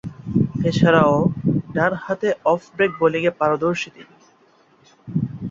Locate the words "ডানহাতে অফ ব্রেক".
1.75-2.91